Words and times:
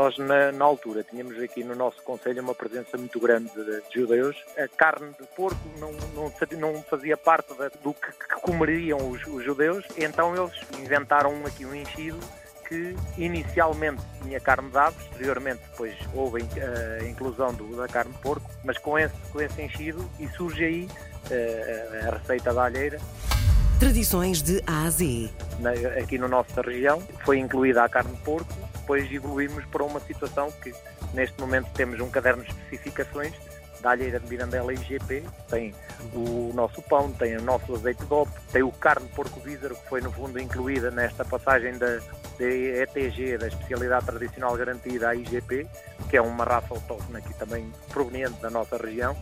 Nós, 0.00 0.16
na, 0.16 0.50
na, 0.50 0.64
altura, 0.64 1.04
tínhamos 1.04 1.38
aqui 1.42 1.62
no 1.62 1.74
nosso 1.74 2.02
Conselho 2.02 2.42
uma 2.42 2.54
presença 2.54 2.96
muito 2.96 3.20
grande 3.20 3.50
de, 3.50 3.82
de 3.82 4.00
judeus. 4.00 4.34
A 4.56 4.66
carne 4.66 5.10
de 5.20 5.26
porco 5.36 5.60
não, 5.78 5.92
não, 6.14 6.32
não 6.58 6.82
fazia 6.84 7.18
parte 7.18 7.52
do 7.82 7.92
que, 7.92 8.10
que 8.10 8.40
comeriam 8.40 9.10
os, 9.10 9.26
os, 9.26 9.44
judeus, 9.44 9.84
então 9.98 10.34
eles 10.34 10.58
inventaram 10.82 11.44
aqui 11.44 11.66
um 11.66 11.74
enchido 11.74 12.18
que 12.66 12.96
inicialmente 13.18 14.00
tinha 14.22 14.40
carne 14.40 14.70
de 14.70 14.78
ave, 14.78 14.96
posteriormente 15.04 15.60
depois 15.70 15.94
houve 16.14 16.46
a 16.98 17.04
inclusão 17.04 17.52
do, 17.52 17.76
da 17.76 17.86
carne 17.86 18.10
de 18.10 18.18
porco, 18.20 18.50
mas 18.64 18.78
com 18.78 18.98
esse, 18.98 19.14
com 19.30 19.38
esse 19.42 19.60
enchido 19.60 20.10
e 20.18 20.26
surge 20.28 20.64
aí 20.64 20.88
uh, 21.30 22.08
a 22.08 22.16
receita 22.16 22.54
da 22.54 22.64
alheira. 22.64 22.98
Tradições 23.78 24.42
de 24.42 24.62
A 24.66 24.84
a 24.84 24.90
Z. 24.90 25.30
Na, 25.58 25.72
aqui 26.02 26.16
na 26.16 26.26
nossa 26.26 26.62
região 26.62 27.02
foi 27.22 27.38
incluída 27.38 27.84
a 27.84 27.88
carne 27.88 28.14
de 28.14 28.22
porco, 28.22 28.69
depois 28.90 29.12
evoluímos 29.12 29.64
para 29.66 29.84
uma 29.84 30.00
situação 30.00 30.50
que 30.50 30.74
neste 31.14 31.40
momento 31.40 31.68
temos 31.74 32.00
um 32.00 32.10
caderno 32.10 32.42
de 32.42 32.50
especificações 32.50 33.32
da 33.80 33.92
alheira 33.92 34.18
de 34.18 34.28
Mirandela 34.28 34.74
IGP, 34.74 35.22
tem 35.48 35.72
o 36.12 36.50
nosso 36.52 36.82
pão, 36.82 37.12
tem 37.12 37.36
o 37.36 37.42
nosso 37.42 37.72
azeite 37.72 38.04
de 38.04 38.12
opo, 38.12 38.32
tem 38.52 38.64
o 38.64 38.72
carne 38.72 39.08
porco 39.14 39.38
vísero, 39.38 39.76
que 39.76 39.88
foi 39.88 40.00
no 40.00 40.10
fundo 40.10 40.40
incluída 40.40 40.90
nesta 40.90 41.24
passagem 41.24 41.78
da, 41.78 41.98
da 41.98 42.44
ETG, 42.44 43.38
da 43.38 43.46
especialidade 43.46 44.06
tradicional 44.06 44.56
garantida 44.56 45.10
à 45.10 45.14
IGP, 45.14 45.68
que 46.10 46.16
é 46.16 46.20
uma 46.20 46.44
raça 46.44 46.74
autóctone 46.74 47.18
aqui 47.18 47.32
também 47.34 47.72
proveniente 47.90 48.42
da 48.42 48.50
nossa 48.50 48.76
região. 48.76 49.16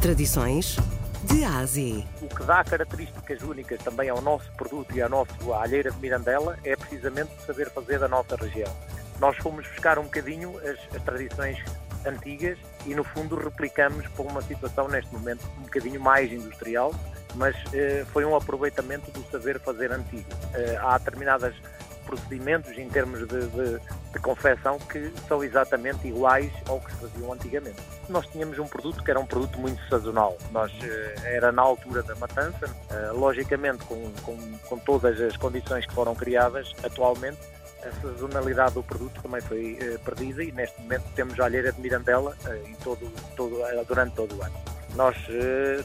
Tradições 0.00 0.78
de 1.24 1.44
Ásia. 1.44 2.04
O 2.22 2.28
que 2.28 2.42
dá 2.44 2.64
características 2.64 3.42
únicas 3.42 3.78
também 3.82 4.08
ao 4.08 4.20
nosso 4.20 4.50
produto 4.52 4.94
e 4.94 5.02
à 5.02 5.08
nossa 5.08 5.32
alheira 5.60 5.90
de 5.90 5.98
Mirandela 5.98 6.58
é 6.64 6.74
precisamente 6.76 7.30
saber 7.46 7.70
fazer 7.70 7.98
da 7.98 8.08
nossa 8.08 8.36
região. 8.36 8.74
Nós 9.18 9.36
fomos 9.36 9.66
buscar 9.68 9.98
um 9.98 10.04
bocadinho 10.04 10.56
as, 10.58 10.78
as 10.96 11.02
tradições 11.02 11.58
antigas 12.06 12.56
e 12.86 12.94
no 12.94 13.04
fundo 13.04 13.36
replicamos 13.36 14.06
para 14.08 14.24
uma 14.24 14.40
situação 14.42 14.88
neste 14.88 15.12
momento 15.12 15.46
um 15.58 15.62
bocadinho 15.62 16.00
mais 16.00 16.32
industrial, 16.32 16.94
mas 17.34 17.54
eh, 17.74 18.06
foi 18.12 18.24
um 18.24 18.34
aproveitamento 18.34 19.10
do 19.10 19.22
saber 19.30 19.60
fazer 19.60 19.92
antigo. 19.92 20.30
Eh, 20.54 20.78
há 20.80 20.96
determinados 20.96 21.54
procedimentos 22.00 22.76
em 22.76 22.88
termos 22.88 23.20
de, 23.20 23.46
de, 23.46 23.80
de, 24.12 24.18
confecção 24.20 24.78
que 24.78 25.12
são 25.28 25.42
exatamente 25.42 26.08
iguais 26.08 26.52
ao 26.68 26.80
que 26.80 26.92
se 26.92 26.98
faziam 26.98 27.32
antigamente. 27.32 27.80
Nós 28.08 28.26
tínhamos 28.26 28.58
um 28.58 28.66
produto 28.66 29.02
que 29.02 29.10
era 29.10 29.20
um 29.20 29.26
produto 29.26 29.58
muito 29.58 29.80
sazonal. 29.88 30.36
Nós 30.50 30.72
eh, 30.82 31.14
era 31.36 31.52
na 31.52 31.62
altura 31.62 32.02
da 32.02 32.14
matança, 32.16 32.68
eh, 32.90 33.10
logicamente 33.12 33.84
com, 33.84 34.12
com, 34.22 34.36
com 34.68 34.78
todas 34.78 35.20
as 35.20 35.36
condições 35.36 35.86
que 35.86 35.94
foram 35.94 36.14
criadas 36.14 36.72
atualmente 36.82 37.38
a 37.84 37.92
sazonalidade 38.02 38.74
do 38.74 38.82
produto 38.82 39.22
também 39.22 39.40
foi 39.40 39.78
eh, 39.80 39.98
perdida 40.04 40.42
e 40.44 40.52
neste 40.52 40.80
momento 40.80 41.04
temos 41.14 41.38
a 41.40 41.44
alheira 41.44 41.72
de 41.72 41.80
Mirandela 41.80 42.36
eh, 42.46 42.74
todo, 42.84 43.10
todo, 43.36 43.64
eh, 43.64 43.84
durante 43.86 44.14
todo 44.14 44.36
o 44.36 44.42
ano. 44.42 44.54
Nós 44.96 45.16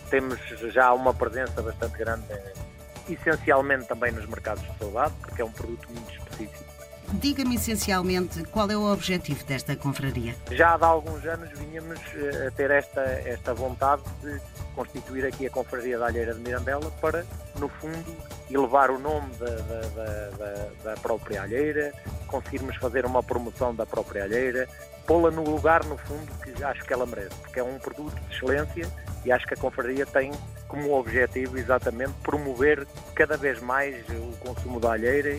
temos 0.09 0.39
já 0.73 0.91
uma 0.91 1.13
presença 1.13 1.61
bastante 1.61 1.95
grande, 1.95 2.25
essencialmente 3.09 3.85
também 3.87 4.11
nos 4.11 4.25
mercados 4.25 4.63
de 4.63 4.77
saudade, 4.77 5.13
porque 5.21 5.41
é 5.41 5.45
um 5.45 5.51
produto 5.51 5.87
muito 5.91 6.11
específico. 6.11 6.75
Diga-me 7.13 7.55
essencialmente 7.55 8.43
qual 8.45 8.69
é 8.69 8.75
o 8.75 8.91
objetivo 8.91 9.43
desta 9.45 9.75
confraria. 9.75 10.35
Já 10.51 10.69
há 10.69 10.85
alguns 10.85 11.23
anos 11.25 11.49
vinhamos 11.57 11.99
a 12.47 12.51
ter 12.51 12.71
esta, 12.71 13.01
esta 13.01 13.53
vontade 13.53 14.01
de 14.21 14.41
constituir 14.75 15.25
aqui 15.25 15.45
a 15.45 15.49
Confraria 15.49 15.97
da 15.97 16.07
Alheira 16.07 16.33
de 16.33 16.39
Mirandela 16.41 16.91
para, 16.99 17.25
no 17.57 17.69
fundo, 17.69 18.17
elevar 18.49 18.91
o 18.91 18.99
nome 18.99 19.33
da, 19.35 19.45
da, 19.45 20.29
da, 20.29 20.69
da 20.83 20.93
própria 20.97 21.43
alheira, 21.43 21.93
conseguirmos 22.27 22.75
fazer 22.77 23.05
uma 23.05 23.23
promoção 23.23 23.73
da 23.73 23.85
própria 23.85 24.23
alheira, 24.23 24.67
pô-la 25.07 25.31
no 25.31 25.43
lugar, 25.43 25.85
no 25.85 25.97
fundo, 25.97 26.31
que 26.43 26.63
acho 26.63 26.83
que 26.83 26.91
ela 26.91 27.05
merece, 27.05 27.35
porque 27.41 27.59
é 27.59 27.63
um 27.63 27.77
produto 27.77 28.15
de 28.15 28.35
excelência 28.35 28.91
e 29.23 29.31
acho 29.31 29.47
que 29.47 29.53
a 29.53 29.57
Confraria 29.57 30.05
tem 30.05 30.31
como 30.67 30.93
objetivo 30.93 31.57
exatamente 31.57 32.13
promover 32.23 32.87
cada 33.13 33.37
vez 33.37 33.61
mais 33.61 33.95
o 34.09 34.37
consumo 34.37 34.79
da 34.79 34.93
alheira. 34.93 35.37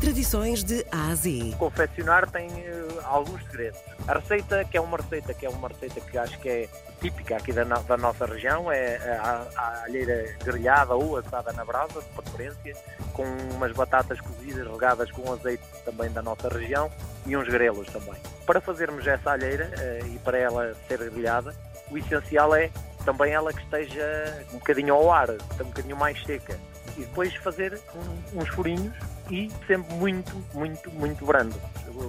Tradições 0.00 0.62
de 0.62 0.86
Ásia. 0.92 1.56
Confeccionar 1.56 2.30
tem 2.30 2.48
uh, 2.48 3.00
alguns 3.04 3.42
segredos. 3.46 3.80
A 4.06 4.14
receita, 4.14 4.64
que 4.64 4.76
é 4.76 4.80
uma 4.80 4.96
receita 4.96 5.34
que 5.34 5.44
é 5.44 5.48
uma 5.48 5.68
receita 5.68 6.00
que 6.00 6.16
acho 6.16 6.38
que 6.38 6.48
é 6.48 6.68
típica 7.00 7.36
aqui 7.36 7.52
da, 7.52 7.64
no, 7.64 7.82
da 7.82 7.96
nossa 7.96 8.24
região, 8.24 8.70
é 8.70 8.96
a, 9.18 9.46
a, 9.56 9.82
alheira 9.84 10.36
grelhada 10.44 10.94
ou 10.94 11.16
assada 11.16 11.52
na 11.52 11.64
brasa, 11.64 12.00
de 12.00 12.08
preferência, 12.10 12.76
com 13.12 13.24
umas 13.54 13.72
batatas 13.72 14.20
cozidas 14.20 14.66
regadas 14.68 15.10
com 15.10 15.32
azeite 15.32 15.64
também 15.84 16.10
da 16.10 16.22
nossa 16.22 16.48
região 16.48 16.88
e 17.26 17.36
uns 17.36 17.48
grelos 17.48 17.88
também. 17.88 18.14
Para 18.46 18.60
fazermos 18.60 19.04
essa 19.04 19.32
alheira 19.32 19.68
uh, 19.68 20.06
e 20.06 20.18
para 20.20 20.38
ela 20.38 20.76
ser 20.86 20.98
grelhada, 21.10 21.52
o 21.90 21.98
essencial 21.98 22.54
é 22.54 22.70
também 23.08 23.32
ela 23.32 23.50
que 23.54 23.62
esteja 23.62 24.44
um 24.52 24.58
bocadinho 24.58 24.92
ao 24.92 25.10
ar, 25.10 25.30
um 25.30 25.64
bocadinho 25.64 25.96
mais 25.96 26.22
seca. 26.24 26.60
E 26.94 27.00
depois 27.00 27.34
fazer 27.36 27.80
um, 27.94 28.38
uns 28.38 28.48
furinhos 28.50 28.94
e 29.30 29.50
sempre 29.66 29.94
muito, 29.94 30.36
muito, 30.52 30.90
muito 30.90 31.24
brando. 31.24 31.54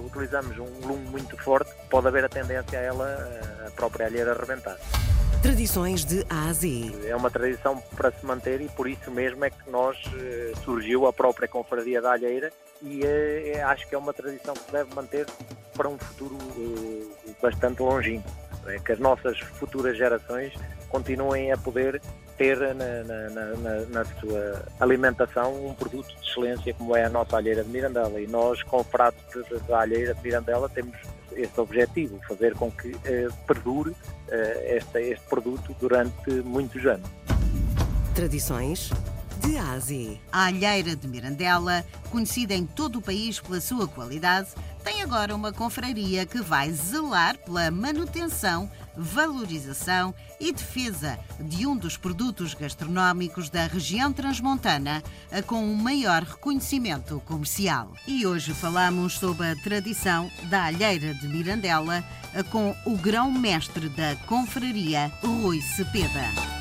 Utilizamos 0.04 0.58
um 0.58 0.86
lume 0.86 1.08
muito 1.08 1.38
forte, 1.38 1.70
pode 1.88 2.06
haver 2.06 2.26
a 2.26 2.28
tendência 2.28 2.78
a 2.78 2.82
ela, 2.82 3.66
a 3.66 3.70
própria 3.70 4.06
alheira, 4.06 4.32
arrebentar. 4.32 4.76
Tradições 5.42 6.04
de 6.04 6.22
A 6.28 6.48
a 6.48 6.52
Z. 6.52 6.92
É 7.06 7.16
uma 7.16 7.30
tradição 7.30 7.82
para 7.96 8.10
se 8.10 8.26
manter 8.26 8.60
e 8.60 8.68
por 8.68 8.86
isso 8.86 9.10
mesmo 9.10 9.42
é 9.42 9.48
que 9.48 9.70
nós 9.70 9.96
eh, 10.14 10.52
surgiu 10.62 11.06
a 11.06 11.14
própria 11.14 11.48
Confraria 11.48 12.02
da 12.02 12.12
Alheira 12.12 12.52
e 12.82 13.02
é, 13.06 13.52
é, 13.54 13.62
acho 13.62 13.88
que 13.88 13.94
é 13.94 13.98
uma 13.98 14.12
tradição 14.12 14.52
que 14.52 14.64
se 14.64 14.70
deve 14.70 14.94
manter 14.94 15.26
para 15.74 15.88
um 15.88 15.96
futuro 15.96 16.36
eh, 16.58 17.32
bastante 17.40 17.80
longínquo. 17.80 18.28
É 18.66 18.78
que 18.78 18.92
as 18.92 18.98
nossas 18.98 19.38
futuras 19.38 19.96
gerações 19.96 20.52
continuem 20.88 21.52
a 21.52 21.56
poder 21.56 22.00
ter 22.36 22.58
na, 22.58 22.74
na, 22.74 23.28
na, 23.28 23.80
na, 23.86 24.04
sua 24.18 24.64
alimentação 24.80 25.66
um 25.66 25.74
produto 25.74 26.08
de 26.08 26.28
excelência 26.28 26.72
como 26.72 26.96
é 26.96 27.04
a 27.04 27.10
nossa 27.10 27.36
alheira 27.36 27.62
de 27.62 27.68
Mirandela. 27.68 28.18
E 28.20 28.26
nós, 28.26 28.62
com 28.62 28.78
o 28.80 28.84
prato 28.84 29.44
da 29.68 29.80
alheira 29.80 30.14
de 30.14 30.22
Mirandela, 30.22 30.68
temos 30.68 30.96
este 31.32 31.60
objetivo, 31.60 32.18
fazer 32.26 32.54
com 32.54 32.70
que 32.70 32.96
eh, 33.04 33.28
perdure 33.46 33.94
eh, 34.28 34.78
este, 34.78 34.98
este 35.00 35.26
produto 35.26 35.74
durante 35.78 36.30
muitos 36.30 36.84
anos. 36.86 37.08
Tradições 38.14 38.90
de 39.40 39.56
Ásia. 39.56 40.20
A 40.30 40.46
alheira 40.46 40.94
de 40.94 41.08
Mirandela, 41.08 41.84
conhecida 42.10 42.54
em 42.54 42.66
todo 42.66 42.98
o 42.98 43.02
país 43.02 43.40
pela 43.40 43.60
sua 43.60 43.88
qualidade, 43.88 44.48
tem 44.84 45.02
agora 45.02 45.34
uma 45.34 45.52
confraria 45.52 46.26
que 46.26 46.40
vai 46.40 46.70
zelar 46.72 47.36
pela 47.38 47.70
manutenção, 47.70 48.70
valorização 48.96 50.14
e 50.38 50.52
defesa 50.52 51.18
de 51.38 51.66
um 51.66 51.76
dos 51.76 51.96
produtos 51.96 52.54
gastronómicos 52.54 53.48
da 53.50 53.66
região 53.66 54.12
transmontana 54.12 55.02
com 55.46 55.64
um 55.64 55.74
maior 55.74 56.22
reconhecimento 56.22 57.20
comercial. 57.26 57.92
E 58.06 58.26
hoje 58.26 58.52
falamos 58.52 59.14
sobre 59.14 59.48
a 59.48 59.56
tradição 59.56 60.30
da 60.44 60.64
alheira 60.64 61.14
de 61.14 61.28
Mirandela 61.28 62.04
com 62.50 62.74
o 62.86 62.96
grão-mestre 62.96 63.88
da 63.88 64.16
confraria, 64.26 65.10
Rui 65.22 65.60
Cepeda. 65.60 66.59